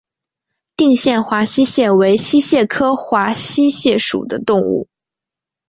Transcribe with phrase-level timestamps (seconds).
[0.75, 4.87] 定县华溪蟹为溪蟹科华溪蟹属的动物。